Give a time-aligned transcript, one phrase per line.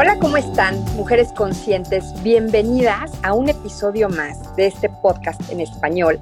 [0.00, 2.04] Hola, ¿cómo están, mujeres conscientes?
[2.22, 6.20] Bienvenidas a un episodio más de este podcast en español.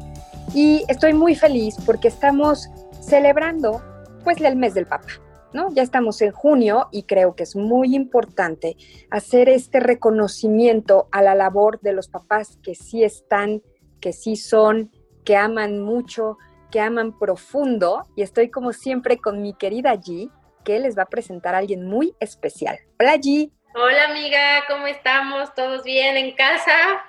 [0.54, 2.70] Y estoy muy feliz porque estamos
[3.02, 3.82] celebrando
[4.24, 5.08] pues el mes del papá.
[5.52, 5.70] ¿No?
[5.74, 8.78] Ya estamos en junio y creo que es muy importante
[9.10, 13.60] hacer este reconocimiento a la labor de los papás que sí están,
[14.00, 14.90] que sí son,
[15.22, 16.38] que aman mucho,
[16.70, 18.06] que aman profundo.
[18.16, 20.30] Y estoy como siempre con mi querida G,
[20.64, 22.78] que les va a presentar a alguien muy especial.
[22.98, 23.52] Hola G.
[23.78, 25.52] Hola amiga, ¿cómo estamos?
[25.52, 27.04] ¿Todos bien en casa?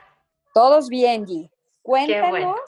[0.54, 1.50] Todos bien, G.
[1.82, 2.60] Cuéntanos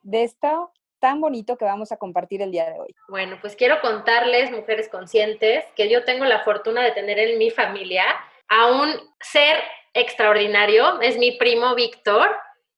[0.00, 2.94] de esto tan bonito que vamos a compartir el día de hoy.
[3.08, 7.50] Bueno, pues quiero contarles, mujeres conscientes, que yo tengo la fortuna de tener en mi
[7.50, 8.04] familia
[8.48, 9.58] a un ser
[9.92, 12.34] extraordinario, es mi primo Víctor,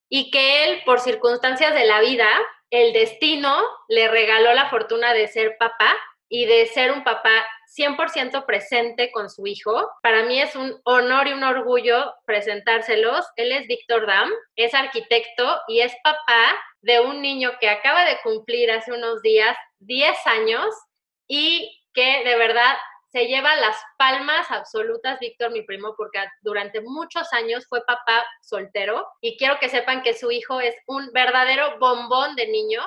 [0.09, 2.27] y que él, por circunstancias de la vida,
[2.71, 5.95] el destino le regaló la fortuna de ser papá
[6.35, 7.47] y de ser un papá
[7.79, 9.89] 100% presente con su hijo.
[10.03, 13.25] Para mí es un honor y un orgullo presentárselos.
[13.37, 18.19] Él es Víctor Dam, es arquitecto y es papá de un niño que acaba de
[18.25, 20.75] cumplir hace unos días 10 años
[21.29, 22.75] y que de verdad
[23.13, 29.07] se lleva las palmas absolutas, Víctor, mi primo, porque durante muchos años fue papá soltero
[29.21, 32.83] y quiero que sepan que su hijo es un verdadero bombón de niño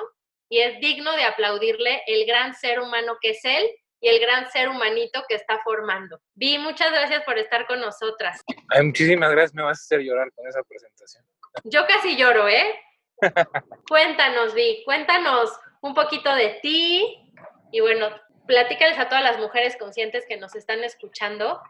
[0.48, 3.68] y es digno de aplaudirle el gran ser humano que es él
[4.00, 6.20] y el gran ser humanito que está formando.
[6.34, 8.40] Vi, muchas gracias por estar con nosotras.
[8.68, 11.24] Ay, muchísimas gracias, me vas a hacer llorar con esa presentación.
[11.64, 12.78] Yo casi lloro, ¿eh?
[13.88, 15.50] cuéntanos, Vi, cuéntanos
[15.80, 17.32] un poquito de ti
[17.72, 18.08] y bueno,
[18.46, 21.60] platícales a todas las mujeres conscientes que nos están escuchando,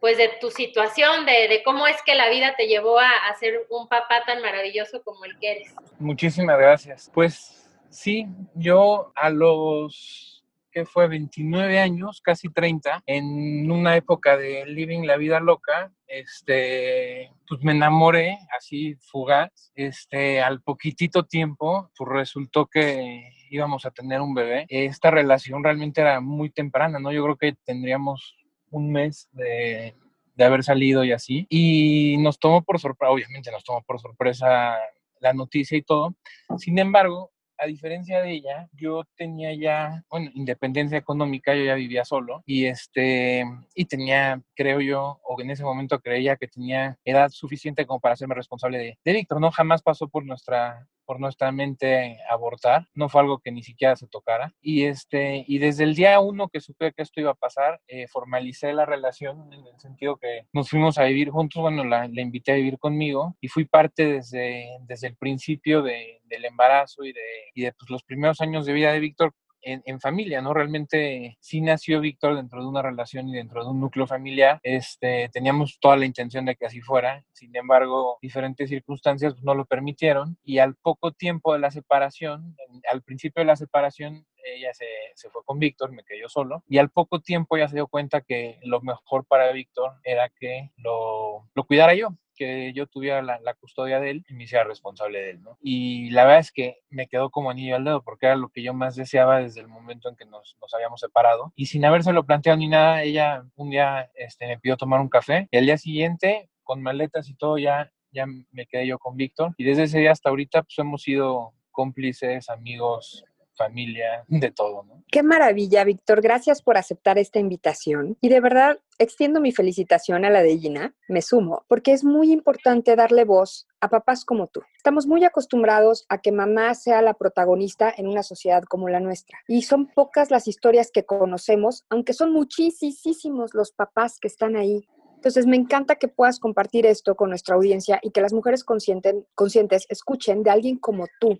[0.00, 3.34] pues de tu situación, de, de cómo es que la vida te llevó a, a
[3.36, 5.74] ser un papá tan maravilloso como el que eres.
[5.98, 7.10] Muchísimas gracias.
[7.12, 7.63] Pues
[7.94, 15.06] sí, yo a los que fue 29 años, casi 30, en una época de living
[15.06, 22.66] la vida loca, este, pues me enamoré así fugaz, este, al poquitito tiempo, pues resultó
[22.66, 24.66] que íbamos a tener un bebé.
[24.68, 27.12] Esta relación realmente era muy temprana, ¿no?
[27.12, 28.34] Yo creo que tendríamos
[28.70, 29.94] un mes de,
[30.34, 31.46] de haber salido y así.
[31.48, 34.76] Y nos tomó por sorpresa, obviamente nos tomó por sorpresa
[35.20, 36.16] la noticia y todo.
[36.58, 42.04] Sin embargo, a diferencia de ella, yo tenía ya, bueno, independencia económica, yo ya vivía
[42.04, 43.44] solo y este,
[43.74, 48.14] y tenía, creo yo, o en ese momento creía que tenía edad suficiente como para
[48.14, 49.50] hacerme responsable de, de Víctor, ¿no?
[49.50, 54.06] Jamás pasó por nuestra por nuestra mente abortar, no fue algo que ni siquiera se
[54.06, 54.54] tocara.
[54.60, 58.06] Y, este, y desde el día uno que supe que esto iba a pasar, eh,
[58.08, 62.22] formalicé la relación en el sentido que nos fuimos a vivir juntos, bueno, la, la
[62.22, 67.12] invité a vivir conmigo y fui parte desde, desde el principio de, del embarazo y
[67.12, 67.20] de,
[67.54, 70.52] y de pues, los primeros años de vida de Víctor en, familia, ¿no?
[70.52, 74.60] Realmente sí nació Víctor dentro de una relación y dentro de un núcleo familiar.
[74.62, 79.64] Este, teníamos toda la intención de que así fuera, sin embargo, diferentes circunstancias no lo
[79.64, 82.56] permitieron y al poco tiempo de la separación,
[82.90, 86.62] al principio de la separación, ella se, se, fue con Víctor, me quedé yo solo,
[86.68, 90.70] y al poco tiempo ya se dio cuenta que lo mejor para Víctor era que
[90.76, 95.20] lo, lo cuidara yo que yo tuviera la, custodia de él y me hiciera responsable
[95.20, 95.58] de él, ¿no?
[95.62, 98.62] Y la verdad es que me quedó como anillo al dedo porque era lo que
[98.62, 101.52] yo más deseaba desde el momento en que nos, nos habíamos separado.
[101.56, 105.48] Y sin habérselo planteado ni nada, ella un día este, me pidió tomar un café
[105.50, 109.54] y al día siguiente, con maletas y todo, ya, ya me quedé yo con Víctor.
[109.56, 113.24] Y desde ese día hasta ahorita, pues hemos sido cómplices, amigos,
[113.56, 114.84] familia, de todo.
[115.10, 116.20] Qué maravilla, Víctor.
[116.20, 118.16] Gracias por aceptar esta invitación.
[118.20, 122.32] Y de verdad, extiendo mi felicitación a la de Gina, me sumo, porque es muy
[122.32, 124.62] importante darle voz a papás como tú.
[124.76, 129.38] Estamos muy acostumbrados a que mamá sea la protagonista en una sociedad como la nuestra.
[129.46, 134.86] Y son pocas las historias que conocemos, aunque son muchísimos los papás que están ahí
[135.24, 139.86] entonces, me encanta que puedas compartir esto con nuestra audiencia y que las mujeres conscientes
[139.88, 141.38] escuchen de alguien como tú,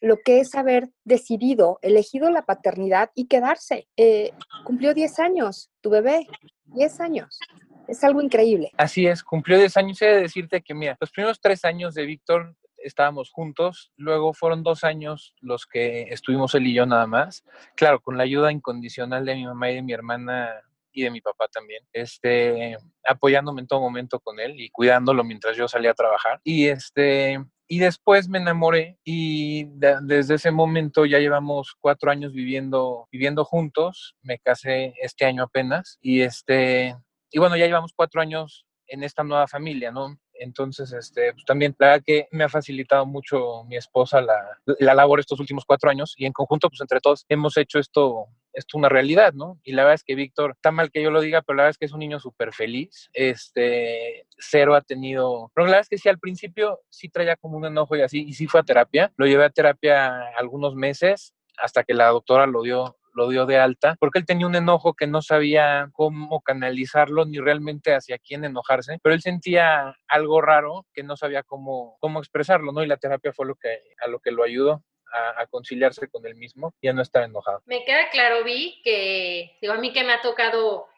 [0.00, 3.88] lo que es haber decidido, elegido la paternidad y quedarse.
[3.96, 4.32] Eh,
[4.64, 6.26] cumplió 10 años, tu bebé,
[6.66, 7.38] 10 años.
[7.86, 8.70] Es algo increíble.
[8.76, 10.02] Así es, cumplió 10 años.
[10.02, 14.62] He de decirte que, mira, los primeros tres años de Víctor estábamos juntos, luego fueron
[14.62, 17.44] dos años los que estuvimos él y yo nada más,
[17.74, 20.50] claro, con la ayuda incondicional de mi mamá y de mi hermana
[20.94, 22.76] y de mi papá también, este,
[23.06, 26.40] apoyándome en todo momento con él y cuidándolo mientras yo salía a trabajar.
[26.44, 33.08] Y este, y después me enamoré y desde ese momento ya llevamos cuatro años viviendo,
[33.10, 34.14] viviendo juntos.
[34.22, 36.96] Me casé este año apenas y este,
[37.30, 40.16] y bueno, ya llevamos cuatro años en esta nueva familia, ¿no?
[40.34, 44.36] Entonces, este, pues también, la verdad que me ha facilitado mucho mi esposa la,
[44.78, 48.26] la, labor estos últimos cuatro años y en conjunto, pues entre todos hemos hecho esto,
[48.54, 49.60] esto una realidad, ¿no?
[49.62, 51.70] Y la verdad es que Víctor, está mal que yo lo diga, pero la verdad
[51.72, 53.10] es que es un niño súper feliz.
[53.12, 57.56] Este, cero ha tenido, pero la verdad es que sí, al principio sí traía como
[57.56, 59.12] un enojo y así, y sí fue a terapia.
[59.16, 63.58] Lo llevé a terapia algunos meses hasta que la doctora lo dio lo dio de
[63.58, 68.44] alta, porque él tenía un enojo que no sabía cómo canalizarlo ni realmente hacia quién
[68.44, 72.82] enojarse, pero él sentía algo raro que no sabía cómo, cómo expresarlo, ¿no?
[72.82, 74.82] Y la terapia fue lo que, a lo que lo ayudó.
[75.16, 77.62] A, conciliarse con él mismo y a no estar enojado.
[77.66, 80.88] Me queda claro, Vi, que digo, a mí que me ha tocado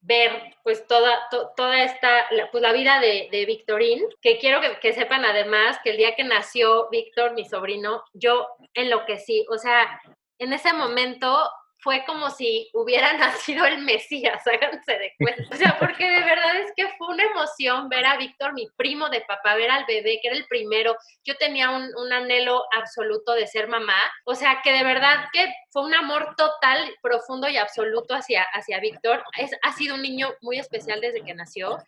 [0.00, 4.78] ver pues toda, toda esta, la, pues la vida de, de Victorín, que quiero que,
[4.80, 10.00] que, sepan además que el día que nació Víctor, mi sobrino, yo enloquecí, o sea,
[10.38, 11.50] en ese momento
[11.86, 15.54] fue como si hubiera nacido el Mesías, háganse de cuenta.
[15.54, 19.08] O sea, porque de verdad es que fue una emoción ver a Víctor, mi primo
[19.08, 20.96] de papá, ver al bebé, que era el primero.
[21.24, 24.00] Yo tenía un, un, anhelo absoluto de ser mamá.
[24.24, 28.80] O sea, que de verdad que fue un amor total, profundo y absoluto hacia, hacia
[28.80, 29.22] Víctor.
[29.62, 31.78] Ha sido un niño muy especial desde que nació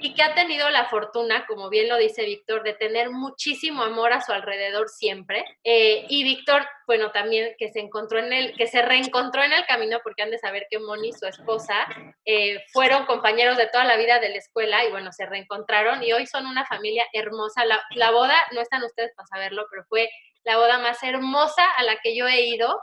[0.00, 4.12] y que ha tenido la fortuna, como bien lo dice Víctor, de tener muchísimo amor
[4.12, 5.44] a su alrededor siempre.
[5.64, 9.66] Eh, y Víctor, bueno, también que se encontró en el, que se reencontró en el
[9.66, 11.86] camino, porque han de saber que Moni, su esposa,
[12.24, 16.12] eh, fueron compañeros de toda la vida de la escuela y bueno, se reencontraron y
[16.12, 17.64] hoy son una familia hermosa.
[17.64, 20.08] La, la boda, no están ustedes para saberlo, pero fue
[20.44, 22.80] la boda más hermosa a la que yo he ido.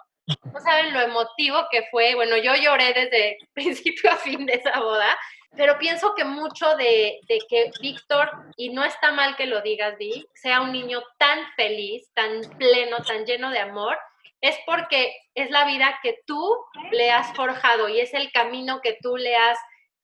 [0.51, 2.15] No saben lo emotivo que fue.
[2.15, 5.18] Bueno, yo lloré desde principio a fin de esa boda
[5.55, 7.19] pero pienso que mucho de,
[7.50, 12.09] que Víctor, y no está mal que lo digas, Vi, sea un niño tan feliz,
[12.13, 13.97] tan pleno, tan lleno de amor,
[14.41, 16.57] es porque es la vida que tú
[16.91, 19.57] le has forjado y es el camino que tú le has,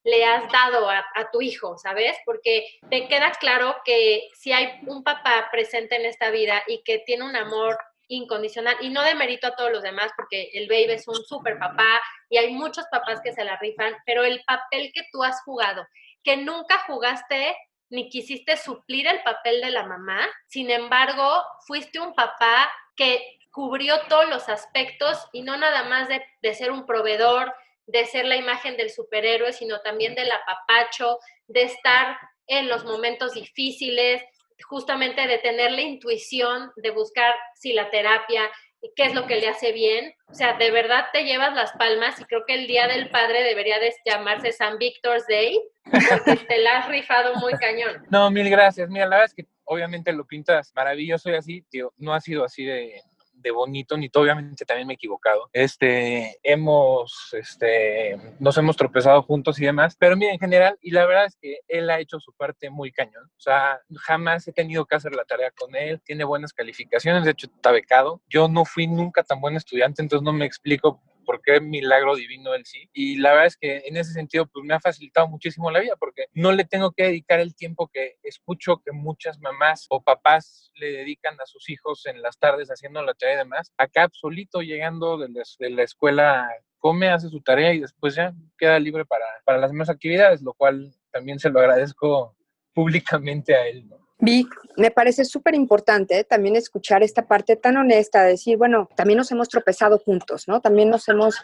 [0.04, 2.16] le has dado a tu hijo, ¿sabes?
[2.26, 7.00] Porque te queda claro que si hay un papá presente en esta vida y que
[7.00, 7.78] tiene un amor
[8.10, 11.58] incondicional y no de mérito a todos los demás porque el baby es un super
[11.58, 15.42] papá y hay muchos papás que se la rifan, pero el papel que tú has
[15.44, 15.88] jugado,
[16.24, 17.56] que nunca jugaste
[17.90, 24.00] ni quisiste suplir el papel de la mamá, sin embargo, fuiste un papá que cubrió
[24.08, 27.54] todos los aspectos y no nada más de, de ser un proveedor,
[27.88, 31.18] de ser la imagen del superhéroe, sino también del apapacho,
[31.48, 34.24] de estar en los momentos difíciles,
[34.68, 38.50] justamente de tener la intuición de buscar si la terapia
[38.96, 40.14] qué es lo que le hace bien.
[40.28, 43.44] O sea, de verdad te llevas las palmas y creo que el Día del Padre
[43.44, 48.06] debería de llamarse San Victor's Day porque te la has rifado muy cañón.
[48.10, 48.90] No, mil gracias.
[48.90, 52.44] Mira, la verdad es que obviamente lo pintas maravilloso y así, tío, no ha sido
[52.44, 53.02] así de,
[53.42, 55.50] de bonito, ni obviamente también me he equivocado.
[55.54, 61.06] Este, hemos, este, nos hemos tropezado juntos y demás, pero mira, en general, y la
[61.06, 63.26] verdad es que él ha hecho su parte muy cañón.
[63.26, 67.32] O sea, jamás he tenido que hacer la tarea con él, tiene buenas calificaciones, de
[67.32, 68.22] hecho está becado.
[68.30, 72.56] Yo no fui nunca tan buen estudiante, entonces no me explico por qué milagro divino
[72.56, 72.90] él sí.
[72.92, 75.96] Y la verdad es que en ese sentido, pues me ha facilitado muchísimo la vida,
[75.96, 80.72] porque no le tengo que dedicar el tiempo que escucho que muchas mamás o papás
[80.74, 83.72] le dedican a sus hijos en las tardes haciendo la tarea y demás.
[83.78, 88.34] Acá, absoluto, llegando de la, de la escuela come, hace su tarea y después ya
[88.58, 92.36] queda libre para, para las demás actividades, lo cual también se lo agradezco
[92.74, 93.88] públicamente a él.
[93.88, 94.09] ¿no?
[94.20, 99.18] Vi, me parece súper importante también escuchar esta parte tan honesta, de decir, bueno, también
[99.18, 100.60] nos hemos tropezado juntos, ¿no?
[100.60, 101.42] También nos hemos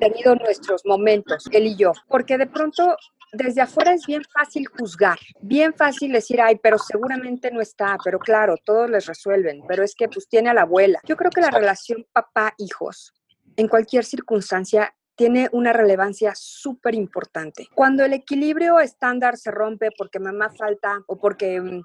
[0.00, 2.96] tenido nuestros momentos, él y yo, porque de pronto
[3.32, 8.18] desde afuera es bien fácil juzgar, bien fácil decir, ay, pero seguramente no está, pero
[8.18, 11.00] claro, todos les resuelven, pero es que pues tiene a la abuela.
[11.04, 13.12] Yo creo que la relación papá-hijos,
[13.56, 17.68] en cualquier circunstancia, tiene una relevancia súper importante.
[17.74, 21.82] Cuando el equilibrio estándar se rompe porque mamá falta o porque mm,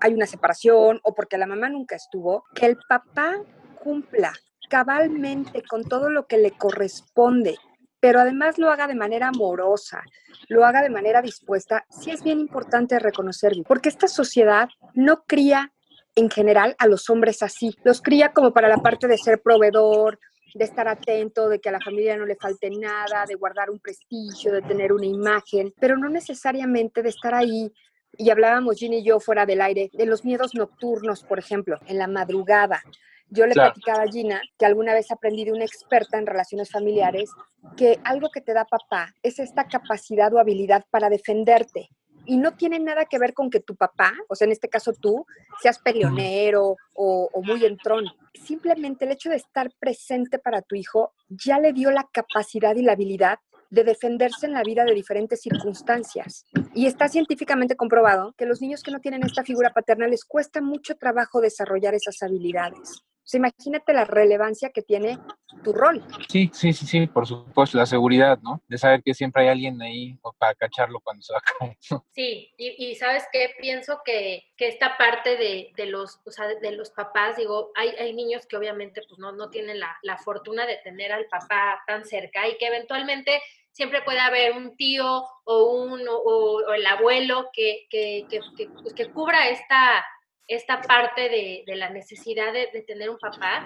[0.00, 3.38] hay una separación o porque la mamá nunca estuvo, que el papá
[3.82, 4.32] cumpla
[4.68, 7.56] cabalmente con todo lo que le corresponde,
[7.98, 10.02] pero además lo haga de manera amorosa,
[10.48, 15.72] lo haga de manera dispuesta, sí es bien importante reconocerlo, porque esta sociedad no cría
[16.14, 17.74] en general a los hombres así.
[17.84, 20.18] Los cría como para la parte de ser proveedor,
[20.54, 23.78] de estar atento, de que a la familia no le falte nada, de guardar un
[23.78, 27.72] prestigio, de tener una imagen, pero no necesariamente de estar ahí.
[28.20, 31.96] Y hablábamos Ginny y yo fuera del aire de los miedos nocturnos, por ejemplo, en
[31.96, 32.82] la madrugada.
[33.30, 37.30] Yo le platicaba a Gina que alguna vez aprendí de una experta en relaciones familiares
[37.78, 41.88] que algo que te da papá es esta capacidad o habilidad para defenderte.
[42.26, 44.92] Y no tiene nada que ver con que tu papá, o sea, en este caso
[44.92, 45.24] tú,
[45.62, 48.04] seas peleonero o, o muy entrón.
[48.34, 52.82] Simplemente el hecho de estar presente para tu hijo ya le dio la capacidad y
[52.82, 53.38] la habilidad
[53.70, 56.44] de defenderse en la vida de diferentes circunstancias.
[56.74, 60.60] Y está científicamente comprobado que los niños que no tienen esta figura paterna les cuesta
[60.60, 63.04] mucho trabajo desarrollar esas habilidades
[63.36, 65.18] imagínate la relevancia que tiene
[65.62, 66.02] tu rol.
[66.28, 68.62] Sí, sí, sí, sí, por supuesto, la seguridad, ¿no?
[68.68, 71.76] De saber que siempre hay alguien ahí para cacharlo cuando se va a caer.
[72.12, 76.72] Sí, y, sabes qué, pienso que, que esta parte de, de, los, o sea, de
[76.72, 80.66] los papás, digo, hay, hay niños que obviamente pues no, no tienen la, la fortuna
[80.66, 83.40] de tener al papá tan cerca y que eventualmente
[83.72, 88.40] siempre puede haber un tío o, un, o, el abuelo que, que, que,
[88.82, 90.04] pues, que, cubra esta,
[90.46, 93.64] esta parte de, de la necesidad de, de, tener un papá,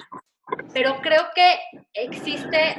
[0.72, 1.58] pero creo que
[1.94, 2.76] existe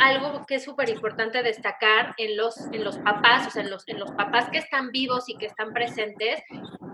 [0.00, 3.86] algo que es súper importante destacar en los, en los papás, o sea, en los,
[3.88, 6.42] en los papás que están vivos y que están presentes,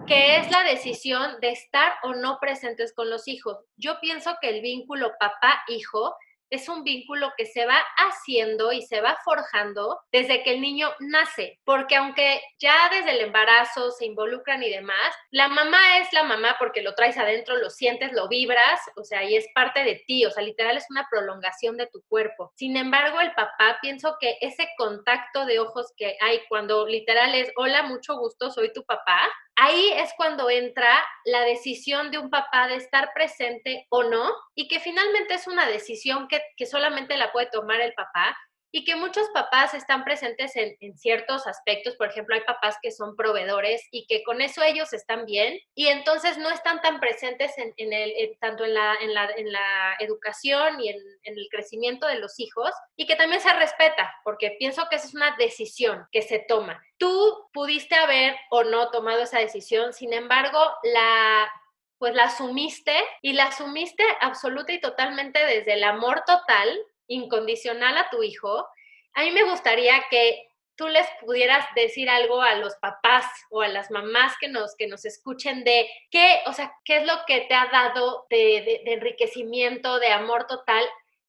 [0.06, 3.58] que es la decisión de estar o no presentes con los hijos.
[3.76, 6.14] Yo pienso que el vínculo papá-hijo
[6.50, 10.90] es un vínculo que se va haciendo y se va forjando desde que el niño
[10.98, 16.24] nace, porque aunque ya desde el embarazo se involucran y demás, la mamá es la
[16.24, 20.02] mamá porque lo traes adentro, lo sientes, lo vibras, o sea, y es parte de
[20.06, 22.52] ti, o sea, literal es una prolongación de tu cuerpo.
[22.56, 27.52] Sin embargo, el papá, pienso que ese contacto de ojos que hay cuando literal es,
[27.56, 29.20] hola, mucho gusto, soy tu papá,
[29.56, 34.68] ahí es cuando entra la decisión de un papá de estar presente o no, y
[34.68, 38.36] que finalmente es una decisión que, que solamente la puede tomar el papá,
[38.72, 41.96] y que muchos papás están presentes en, ciertos aspectos.
[41.96, 45.88] Por ejemplo, hay papás que son proveedores y que con eso ellos están bien y
[45.88, 50.98] entonces no están tan presentes en, el, tanto la, la, en la educación y en,
[51.22, 55.14] el crecimiento de los hijos y que también se respeta, porque pienso que esa es
[55.14, 56.82] una decisión que se toma.
[56.98, 61.50] Tú pudiste haber o no tomado esa decisión, sin embargo, la
[62.00, 68.08] pues la asumiste y la asumiste absoluta y totalmente desde el amor total incondicional a
[68.08, 68.66] tu hijo,
[69.12, 73.68] a mí me gustaría que tú les pudieras decir algo a los papás o a
[73.68, 77.42] las mamás que nos, que nos escuchen de qué, o sea, qué es lo que
[77.42, 80.82] te ha dado de, enriquecimiento, de amor total,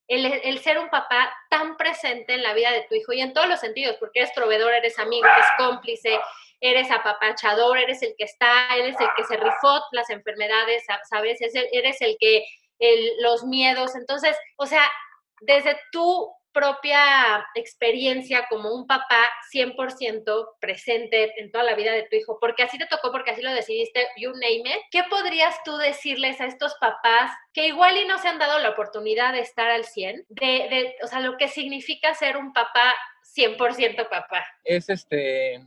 [0.08, 3.34] el, el, ser un papá tan presente en la vida de tu hijo y en
[3.34, 6.18] todos los sentidos, porque eres proveedor, eres amigo, eres cómplice,
[6.62, 11.40] eres apapachador, eres el que está, eres el que se rifó las enfermedades, ¿sabes?
[11.42, 12.46] Eres el que
[13.20, 14.90] los miedos, entonces, o sea,
[15.42, 22.16] desde tu propia experiencia como un papá 100% presente en toda la vida de tu
[22.16, 25.78] hijo, porque así te tocó, porque así lo decidiste, you name it, ¿qué podrías tú
[25.78, 29.70] decirles a estos papás que igual y no se han dado la oportunidad de estar
[29.70, 32.94] al 100, de, de o sea, lo que significa ser un papá
[33.36, 34.46] 100% papá?
[34.64, 35.62] Es este,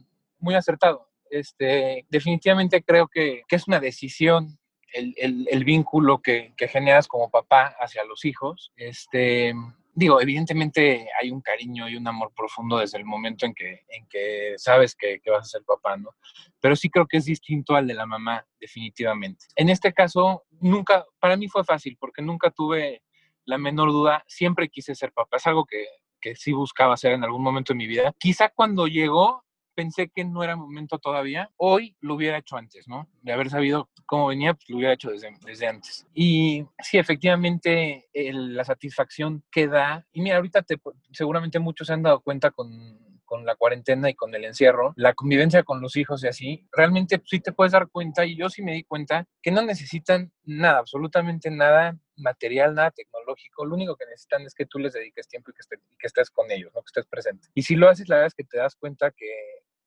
[0.44, 1.08] muy acertado.
[1.30, 4.58] Este, definitivamente creo que, que es una decisión
[4.92, 8.70] el, el, vínculo que, que, generas como papá hacia los hijos.
[8.76, 9.52] Este,
[9.92, 14.06] digo, evidentemente hay un cariño y un amor profundo desde el momento en que, en
[14.08, 16.10] que sabes que, que, vas a ser papá, ¿no?
[16.60, 19.46] Pero sí creo que es distinto al de la mamá, definitivamente.
[19.56, 23.02] En este caso, nunca, para mí fue fácil porque nunca tuve
[23.44, 25.36] la menor duda, siempre quise ser papá.
[25.36, 25.86] Es algo que,
[26.20, 28.14] que sí buscaba hacer en algún momento de mi vida.
[28.18, 29.43] Quizá cuando llegó,
[29.74, 31.50] pensé que no era momento todavía.
[31.56, 33.08] Hoy lo hubiera hecho antes, ¿no?
[33.22, 36.06] De haber sabido cómo venía, pues lo hubiera hecho desde, desde antes.
[36.14, 40.76] Y sí, efectivamente, la satisfacción que da, y mira, ahorita te,
[41.12, 42.68] seguramente muchos se han dado cuenta con,
[43.24, 47.20] con la cuarentena y con el encierro, la convivencia con los hijos y así, realmente
[47.24, 50.78] sí te puedes dar cuenta, y yo sí me di cuenta, que no necesitan nada,
[50.78, 55.50] absolutamente nada material, nada tecnológico, lo único que necesitan es que tú les dediques tiempo
[55.50, 56.82] y que, estés, que estés con ellos, ¿no?
[56.82, 57.48] que estés presente.
[57.54, 59.26] Y si lo haces, la verdad es que te das cuenta que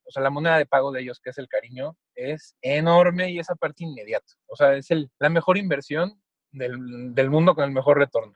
[0.08, 3.40] o sea, la moneda de pago de ellos, que es el cariño, es enorme y
[3.40, 4.34] esa parte inmediata.
[4.48, 6.22] O sea, es el, la mejor inversión
[6.52, 8.36] del, del mundo con el mejor retorno,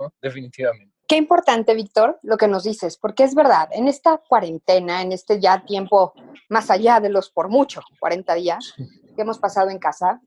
[0.00, 0.12] ¿no?
[0.20, 0.92] definitivamente.
[1.06, 5.40] Qué importante, Víctor, lo que nos dices, porque es verdad, en esta cuarentena, en este
[5.40, 6.14] ya tiempo
[6.48, 8.74] más allá de los por mucho, 40 días
[9.14, 10.20] que hemos pasado en casa,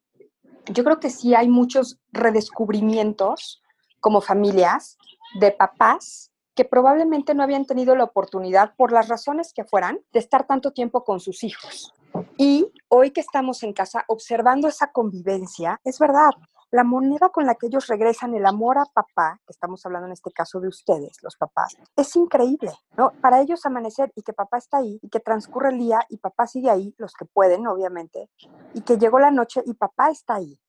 [0.68, 3.64] yo creo que sí hay muchos redescubrimientos
[4.00, 4.98] como familias
[5.40, 10.20] de papás que probablemente no habían tenido la oportunidad, por las razones que fueran, de
[10.20, 11.94] estar tanto tiempo con sus hijos.
[12.38, 16.32] Y hoy que estamos en casa observando esa convivencia, es verdad,
[16.72, 20.14] la moneda con la que ellos regresan el amor a papá, que estamos hablando en
[20.14, 23.12] este caso de ustedes, los papás, es increíble, ¿no?
[23.22, 26.48] Para ellos amanecer y que papá está ahí y que transcurre el día y papá
[26.48, 28.30] sigue ahí, los que pueden, obviamente,
[28.74, 30.60] y que llegó la noche y papá está ahí.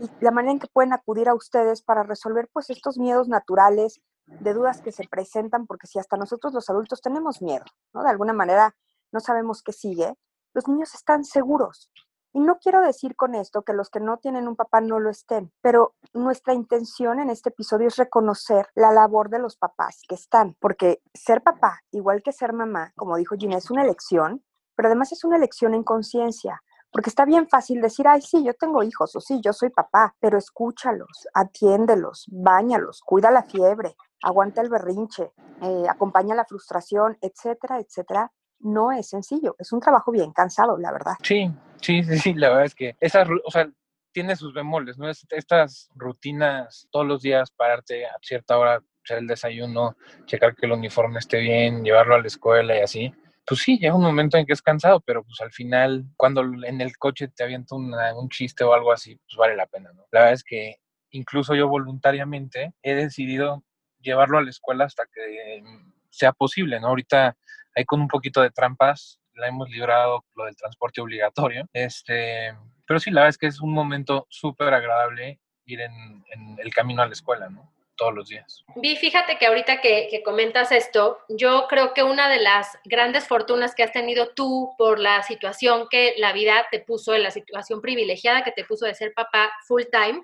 [0.00, 4.00] Y la manera en que pueden acudir a ustedes para resolver pues estos miedos naturales,
[4.26, 8.02] de dudas que se presentan, porque si hasta nosotros los adultos tenemos miedo, ¿no?
[8.02, 8.74] De alguna manera
[9.12, 10.14] no sabemos qué sigue,
[10.52, 11.90] los niños están seguros.
[12.32, 15.08] Y no quiero decir con esto que los que no tienen un papá no lo
[15.08, 20.16] estén, pero nuestra intención en este episodio es reconocer la labor de los papás que
[20.16, 24.88] están, porque ser papá, igual que ser mamá, como dijo Gina, es una elección, pero
[24.88, 26.62] además es una elección en conciencia.
[26.90, 30.14] Porque está bien fácil decir, ay, sí, yo tengo hijos, o sí, yo soy papá,
[30.20, 35.32] pero escúchalos, atiéndelos, báñalos, cuida la fiebre, aguanta el berrinche,
[35.62, 39.54] eh, acompaña la frustración, etcétera, etcétera, no es sencillo.
[39.58, 41.14] Es un trabajo bien cansado, la verdad.
[41.22, 43.68] Sí, sí, sí, sí, la verdad es que esas, o sea,
[44.12, 45.10] tiene sus bemoles, ¿no?
[45.10, 49.94] estas rutinas todos los días, pararte a cierta hora, hacer el desayuno,
[50.24, 53.14] checar que el uniforme esté bien, llevarlo a la escuela y así.
[53.46, 56.80] Pues sí, llega un momento en que es cansado, pero pues al final, cuando en
[56.80, 60.06] el coche te avienta un chiste o algo así, pues vale la pena, ¿no?
[60.10, 60.76] La verdad es que
[61.10, 63.65] incluso yo voluntariamente he decidido
[64.06, 65.62] llevarlo a la escuela hasta que
[66.10, 66.88] sea posible, ¿no?
[66.88, 67.36] Ahorita
[67.74, 71.68] ahí con un poquito de trampas la hemos librado lo del transporte obligatorio.
[71.72, 72.54] Este,
[72.86, 76.24] pero sí, la verdad es que es un momento súper agradable ir en,
[76.58, 77.72] el camino a la escuela, ¿no?
[77.96, 78.62] Todos los días.
[78.76, 83.26] Vi, fíjate que ahorita que, que, comentas esto, yo creo que una de las grandes
[83.26, 87.30] fortunas que has tenido tú por la situación que la vida te puso, en la
[87.30, 90.22] situación privilegiada que te puso de ser papá full time,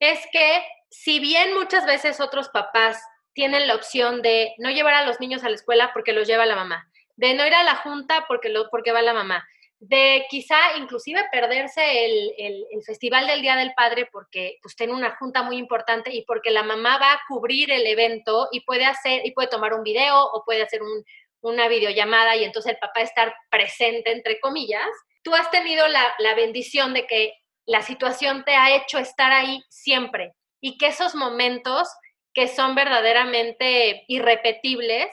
[0.00, 3.00] es que si bien muchas veces otros papás
[3.34, 6.46] tienen la opción de no llevar a los niños a la escuela porque los lleva
[6.46, 9.46] la mamá, de no ir a la junta porque, lo, porque va la mamá,
[9.80, 15.16] de quizá inclusive perderse el, el, Festival del Día del Padre porque pues tiene una
[15.16, 19.22] junta muy importante y porque la mamá va a cubrir el evento y puede hacer
[19.24, 21.04] y puede tomar un video o puede hacer un,
[21.40, 24.86] una videollamada y entonces el papá estar presente entre comillas.
[25.22, 27.34] Tú has tenido la, la bendición de que
[27.66, 31.88] la situación te ha hecho estar ahí siempre y que esos momentos
[32.34, 35.08] que son verdaderamente irrepetibles,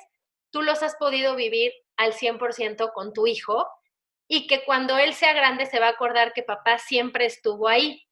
[0.51, 3.67] tú los has podido vivir al 100% con tu hijo
[4.27, 8.07] y que cuando él sea grande se va a acordar que papá siempre estuvo ahí.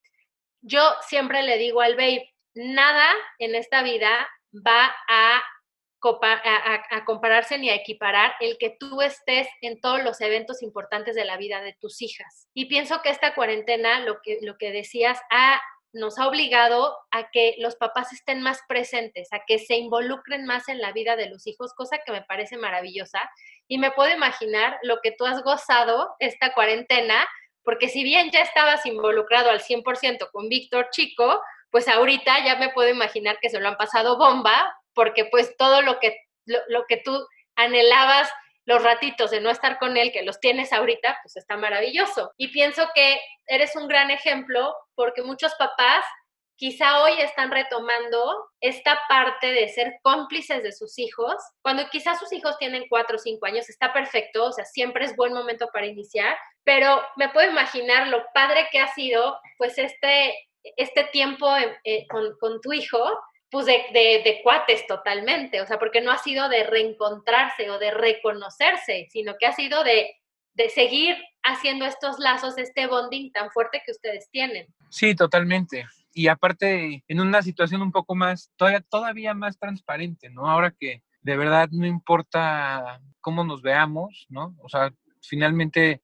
[0.62, 3.08] Yo siempre le digo al babe, nada
[3.40, 5.42] en esta vida va a,
[7.06, 11.36] compararse ni a equiparar el que tú estés en todos los eventos importantes de la
[11.36, 12.48] vida de tus hijas.
[12.54, 15.62] Y pienso que esta cuarentena, lo que, lo que decías, ha
[15.92, 20.70] nos ha obligado a que los papás estén más presentes, a que se involucren más
[20.70, 23.30] en la vida de los hijos, cosa que me parece maravillosa.
[23.68, 27.28] Y me puedo imaginar lo que tú has gozado esta cuarentena,
[27.64, 32.70] porque si bien ya estabas involucrado al 100% con Víctor Chico, pues ahorita ya me
[32.70, 36.98] puedo imaginar que se lo han pasado bomba, porque pues todo lo que, lo, que
[36.98, 38.30] tú anhelabas
[38.70, 42.32] los ratitos de no estar con él, que los tienes ahorita, pues está maravilloso.
[42.38, 46.06] Y pienso que eres un gran ejemplo porque muchos papás
[46.56, 52.32] quizá hoy están retomando esta parte de ser cómplices de sus hijos, cuando quizás sus
[52.32, 55.88] hijos tienen cuatro o cinco años, está perfecto, o sea, siempre es buen momento para
[55.88, 60.36] iniciar, pero me puedo imaginar lo padre que ha sido, pues, este,
[60.76, 61.50] este tiempo
[61.86, 63.04] eh, con, tu hijo,
[63.50, 69.08] pues, de, cuates totalmente, o sea, porque no ha sido de reencontrarse o de reconocerse,
[69.10, 70.20] sino que ha sido de
[70.60, 74.68] de seguir haciendo estos lazos, este bonding tan fuerte que ustedes tienen.
[74.90, 75.86] Sí, totalmente.
[76.14, 80.50] Y aparte, en una situación un poco más, todavía, todavía más transparente, ¿no?
[80.50, 84.54] Ahora que de verdad no importa cómo nos veamos, ¿no?
[84.62, 86.02] O sea, finalmente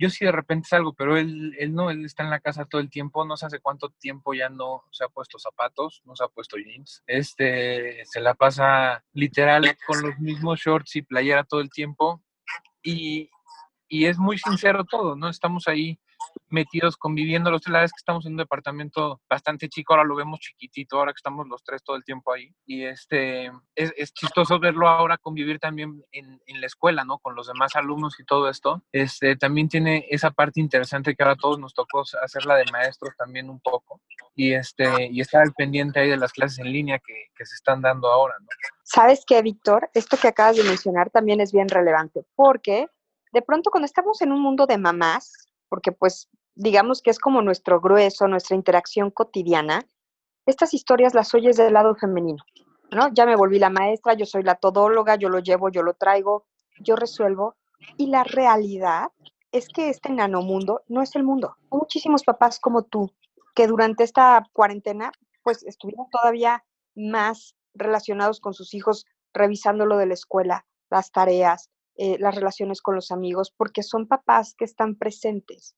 [0.00, 2.80] yo sí de repente salgo, pero él, él no, él está en la casa todo
[2.80, 6.24] el tiempo, no sé hace cuánto tiempo ya no se ha puesto zapatos, no se
[6.24, 11.60] ha puesto jeans, este, se la pasa literal con los mismos shorts y playera todo
[11.60, 12.22] el tiempo
[12.82, 13.28] y,
[13.88, 15.28] y es muy sincero todo, ¿no?
[15.28, 16.00] Estamos ahí
[16.48, 17.50] metidos conviviendo.
[17.50, 21.12] Los la vez que estamos en un departamento bastante chico, ahora lo vemos chiquitito, ahora
[21.12, 22.52] que estamos los tres todo el tiempo ahí.
[22.66, 27.18] Y este es, es chistoso verlo ahora convivir también en, en, la escuela, ¿no?
[27.18, 28.82] Con los demás alumnos y todo esto.
[28.92, 33.48] Este también tiene esa parte interesante que ahora todos nos tocó hacerla de maestros también
[33.48, 34.00] un poco.
[34.34, 37.54] Y este y estar al pendiente ahí de las clases en línea que, que se
[37.54, 38.46] están dando ahora, ¿no?
[38.82, 39.88] ¿Sabes qué, Víctor?
[39.94, 42.88] Esto que acabas de mencionar también es bien relevante, porque
[43.32, 47.40] de pronto cuando estamos en un mundo de mamás, porque pues digamos que es como
[47.40, 49.86] nuestro grueso, nuestra interacción cotidiana,
[50.44, 52.44] estas historias las oyes del lado femenino,
[52.90, 53.08] ¿no?
[53.14, 56.44] Ya me volví la maestra, yo soy la todóloga, yo lo llevo, yo lo traigo,
[56.80, 57.56] yo resuelvo.
[57.96, 59.10] Y la realidad
[59.52, 61.56] es que este nanomundo no es el mundo.
[61.70, 63.10] Muchísimos papás como tú
[63.54, 70.06] que durante esta cuarentena pues estuvieron todavía más relacionados con sus hijos, revisando lo de
[70.06, 74.96] la escuela, las tareas, eh, las relaciones con los amigos, porque son papás que están
[74.96, 75.74] presentes.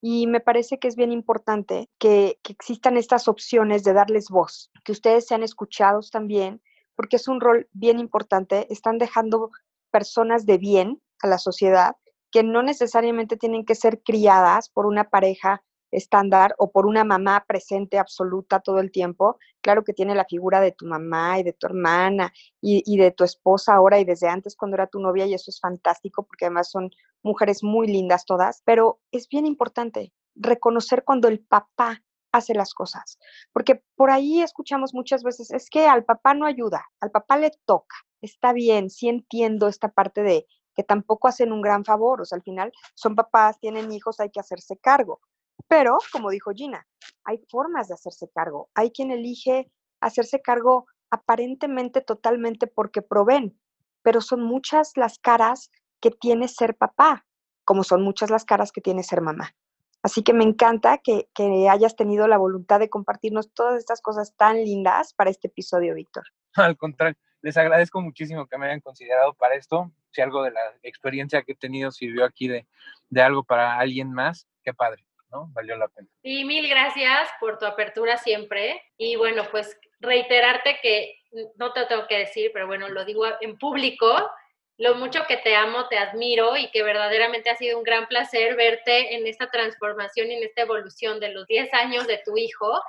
[0.00, 4.70] Y me parece que es bien importante que, que existan estas opciones de darles voz,
[4.84, 6.62] que ustedes sean escuchados también,
[6.94, 8.72] porque es un rol bien importante.
[8.72, 9.50] Están dejando
[9.90, 11.96] personas de bien a la sociedad
[12.30, 17.44] que no necesariamente tienen que ser criadas por una pareja estándar o por una mamá
[17.46, 19.38] presente absoluta todo el tiempo.
[19.60, 23.24] Claro que tiene la figura de tu mamá y de tu hermana y, de tu
[23.24, 26.70] esposa ahora y desde antes cuando era tu novia y eso es fantástico porque además
[26.70, 26.90] son
[27.22, 33.18] mujeres muy lindas todas, pero es bien importante reconocer cuando el papá hace las cosas,
[33.52, 37.50] porque por ahí escuchamos muchas veces, es que al papá no ayuda, al papá le
[37.64, 42.24] toca, está bien, sí entiendo esta parte de que tampoco hacen un gran favor, o
[42.26, 45.20] sea, al final son papás, tienen hijos, hay que hacerse cargo,
[45.68, 46.86] pero, como dijo Gina,
[47.24, 48.68] hay formas de hacerse cargo.
[48.74, 53.58] Hay quien elige hacerse cargo aparentemente totalmente porque proveen,
[54.02, 57.26] pero son muchas las caras que tiene ser papá,
[57.64, 59.54] como son muchas las caras que tiene ser mamá.
[60.02, 64.36] Así que me encanta que, que, hayas tenido la voluntad de compartirnos todas estas cosas
[64.36, 66.24] tan lindas para este episodio, Víctor.
[66.54, 69.90] Al contrario, les agradezco muchísimo que me hayan considerado para esto.
[70.10, 72.66] Si algo de la experiencia que he tenido sirvió aquí de,
[73.10, 75.04] de algo para alguien más, qué padre.
[75.52, 76.08] Valió la pena.
[76.22, 78.82] Y mil gracias por tu apertura siempre.
[78.96, 81.20] Y bueno, pues reiterarte que
[81.56, 84.30] no te tengo que decir, pero bueno, lo digo en público,
[84.78, 88.56] lo mucho que te amo, te admiro y que verdaderamente ha sido un gran placer
[88.56, 92.80] verte en esta transformación y en esta evolución de los 10 años de tu hijo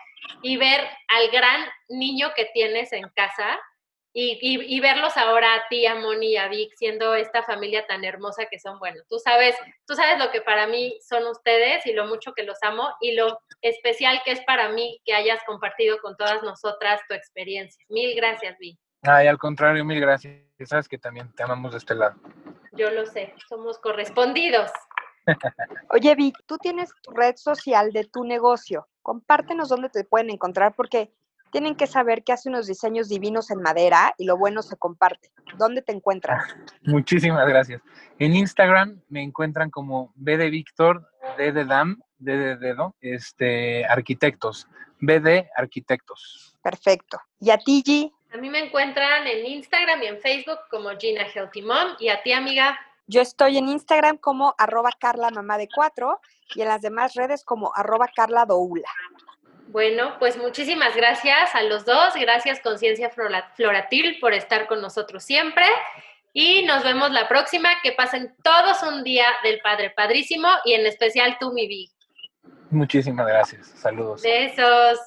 [0.42, 3.60] y ver al gran niño que tienes en casa
[4.20, 8.48] y, verlos ahora a ti, a Moni y a Vic, siendo esta familia tan hermosa
[8.50, 12.08] que son, bueno, tú sabes, tú sabes lo que para mí son ustedes y lo
[12.08, 16.18] mucho que los amo y lo especial que es para mí que hayas compartido con
[16.18, 17.84] todas nosotras tu experiencia.
[17.90, 18.80] Mil gracias, Vic.
[19.04, 20.34] Ay, al contrario, mil gracias.
[20.66, 22.16] Sabes que también te amamos de este lado.
[22.72, 24.72] Yo lo sé, somos correspondidos.
[25.92, 28.88] Oye, Vic, tú tienes tu red social de tu negocio.
[29.04, 31.12] Compártenos dónde te pueden encontrar porque
[31.52, 35.32] tienen que saber que hace unos diseños divinos en madera y lo bueno se comparte.
[35.58, 36.44] ¿Dónde te encuentras?
[36.84, 37.82] Muchísimas gracias.
[38.20, 43.86] En Instagram me encuentran como B de Víctor, D de Dam, D de Dedo, este,
[43.86, 44.68] Arquitectos,
[45.00, 46.58] BD Arquitectos.
[46.62, 47.20] Perfecto.
[47.40, 48.12] ¿Y a ti, G?
[48.34, 51.96] A mí me encuentran en Instagram y en Facebook como Gina Healthy Mom.
[52.00, 52.78] ¿Y a ti, amiga?
[53.08, 56.20] Yo estoy en Instagram como arroba Carla Mamá de Cuatro
[56.56, 58.90] y en las demás redes como arroba Carla Doula.
[59.68, 62.14] Bueno, pues muchísimas gracias a los dos.
[62.16, 65.66] Gracias Conciencia Floratil por estar con nosotros siempre.
[66.34, 67.70] Y nos vemos la próxima.
[67.84, 71.90] Que pasen todos un día del Padre Padrísimo y en especial tú, mi.
[72.70, 73.68] Muchísimas gracias.
[73.68, 74.22] Saludos.
[74.22, 75.00] Besos.